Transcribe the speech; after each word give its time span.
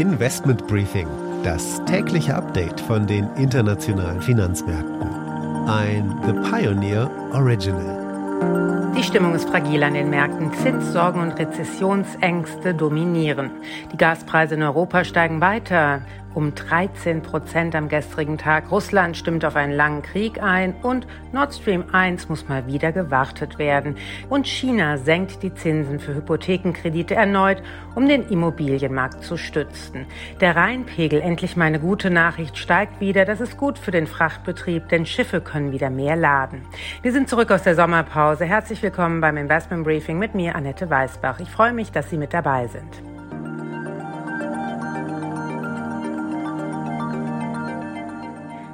Investment 0.00 0.66
Briefing, 0.66 1.06
das 1.44 1.84
tägliche 1.84 2.34
Update 2.34 2.80
von 2.80 3.06
den 3.06 3.28
internationalen 3.36 4.22
Finanzmärkten. 4.22 5.06
Ein 5.68 6.18
The 6.24 6.32
Pioneer 6.50 7.10
Original. 7.34 8.94
Die 8.96 9.02
Stimmung 9.02 9.34
ist 9.34 9.50
fragil 9.50 9.82
an 9.82 9.92
den 9.92 10.08
Märkten. 10.08 10.54
Zinssorgen 10.54 11.20
und 11.20 11.38
Rezessionsängste 11.38 12.72
dominieren. 12.72 13.50
Die 13.92 13.98
Gaspreise 13.98 14.54
in 14.54 14.62
Europa 14.62 15.04
steigen 15.04 15.42
weiter 15.42 16.00
um 16.34 16.54
13 16.54 17.22
Prozent 17.22 17.74
am 17.74 17.88
gestrigen 17.88 18.38
Tag. 18.38 18.70
Russland 18.70 19.16
stimmt 19.16 19.44
auf 19.44 19.56
einen 19.56 19.72
langen 19.72 20.02
Krieg 20.02 20.42
ein 20.42 20.74
und 20.82 21.06
Nord 21.32 21.54
Stream 21.54 21.84
1 21.92 22.28
muss 22.28 22.48
mal 22.48 22.66
wieder 22.66 22.92
gewartet 22.92 23.58
werden. 23.58 23.96
Und 24.28 24.46
China 24.46 24.96
senkt 24.96 25.42
die 25.42 25.54
Zinsen 25.54 26.00
für 26.00 26.14
Hypothekenkredite 26.14 27.14
erneut, 27.14 27.62
um 27.94 28.08
den 28.08 28.28
Immobilienmarkt 28.28 29.24
zu 29.24 29.36
stützen. 29.36 30.06
Der 30.40 30.56
Rheinpegel, 30.56 31.20
endlich 31.20 31.56
mal 31.56 31.66
eine 31.66 31.80
gute 31.80 32.10
Nachricht, 32.10 32.56
steigt 32.56 33.00
wieder. 33.00 33.24
Das 33.24 33.40
ist 33.40 33.56
gut 33.56 33.78
für 33.78 33.90
den 33.90 34.06
Frachtbetrieb, 34.06 34.88
denn 34.88 35.06
Schiffe 35.06 35.40
können 35.40 35.72
wieder 35.72 35.90
mehr 35.90 36.16
laden. 36.16 36.62
Wir 37.02 37.12
sind 37.12 37.28
zurück 37.28 37.50
aus 37.50 37.62
der 37.62 37.74
Sommerpause. 37.74 38.44
Herzlich 38.44 38.82
willkommen 38.82 39.20
beim 39.20 39.36
Investment 39.36 39.84
Briefing 39.84 40.18
mit 40.18 40.34
mir, 40.34 40.54
Annette 40.54 40.88
Weißbach. 40.88 41.40
Ich 41.40 41.50
freue 41.50 41.72
mich, 41.72 41.92
dass 41.92 42.10
Sie 42.10 42.16
mit 42.16 42.34
dabei 42.34 42.66
sind. 42.68 43.09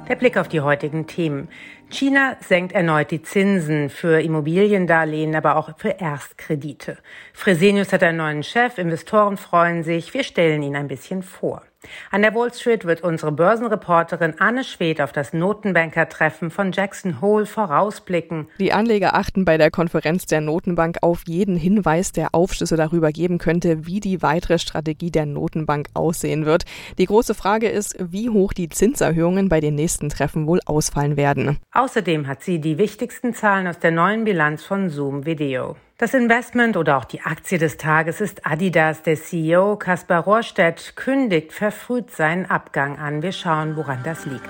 Der 0.07 0.15
Blick 0.15 0.37
auf 0.37 0.47
die 0.47 0.61
heutigen 0.61 1.05
Themen. 1.05 1.49
China 1.89 2.35
senkt 2.41 2.73
erneut 2.73 3.11
die 3.11 3.21
Zinsen 3.21 3.89
für 3.89 4.21
Immobiliendarlehen, 4.21 5.35
aber 5.35 5.55
auch 5.55 5.77
für 5.77 5.99
Erstkredite. 5.99 6.97
Fresenius 7.33 7.93
hat 7.93 8.03
einen 8.03 8.17
neuen 8.17 8.43
Chef, 8.43 8.77
Investoren 8.77 9.37
freuen 9.37 9.83
sich. 9.83 10.13
Wir 10.13 10.23
stellen 10.23 10.63
ihn 10.63 10.75
ein 10.75 10.89
bisschen 10.89 11.23
vor. 11.23 11.63
An 12.11 12.21
der 12.21 12.33
Wall 12.33 12.53
Street 12.53 12.85
wird 12.85 13.01
unsere 13.01 13.31
Börsenreporterin 13.31 14.35
Anne 14.39 14.63
Schwed 14.63 14.99
auf 14.99 15.11
das 15.11 15.33
Notenbanker-Treffen 15.33 16.49
von 16.49 16.71
Jackson 16.71 17.21
Hole 17.21 17.45
vorausblicken. 17.45 18.47
Die 18.59 18.73
Anleger 18.73 19.15
achten 19.15 19.45
bei 19.45 19.57
der 19.57 19.71
Konferenz 19.71 20.25
der 20.25 20.41
Notenbank 20.41 20.97
auf 21.01 21.23
jeden 21.27 21.55
Hinweis, 21.55 22.11
der 22.11 22.33
Aufschlüsse 22.33 22.77
darüber 22.77 23.11
geben 23.11 23.37
könnte, 23.37 23.85
wie 23.85 23.99
die 23.99 24.21
weitere 24.21 24.59
Strategie 24.59 25.11
der 25.11 25.25
Notenbank 25.25 25.87
aussehen 25.93 26.45
wird. 26.45 26.65
Die 26.97 27.05
große 27.05 27.35
Frage 27.35 27.69
ist, 27.69 27.95
wie 27.99 28.29
hoch 28.29 28.53
die 28.53 28.69
Zinserhöhungen 28.69 29.49
bei 29.49 29.59
den 29.59 29.75
nächsten 29.75 30.09
Treffen 30.09 30.47
wohl 30.47 30.59
ausfallen 30.65 31.15
werden. 31.15 31.59
Außerdem 31.77 32.25
hat 32.25 32.41
sie 32.41 32.59
die 32.59 32.79
wichtigsten 32.79 33.35
Zahlen 33.35 33.67
aus 33.67 33.77
der 33.77 33.91
neuen 33.91 34.23
Bilanz 34.23 34.63
von 34.63 34.89
Zoom 34.89 35.27
Video. 35.27 35.75
Das 35.99 36.15
Investment 36.15 36.75
oder 36.75 36.97
auch 36.97 37.05
die 37.05 37.21
Aktie 37.21 37.59
des 37.59 37.77
Tages 37.77 38.19
ist 38.19 38.47
Adidas. 38.47 39.03
Der 39.03 39.15
CEO 39.15 39.75
Kaspar 39.75 40.23
Rohrstedt 40.23 40.95
kündigt 40.95 41.53
verfrüht 41.53 42.09
seinen 42.09 42.47
Abgang 42.47 42.97
an. 42.97 43.21
Wir 43.21 43.31
schauen, 43.31 43.75
woran 43.75 44.01
das 44.03 44.25
liegt. 44.25 44.49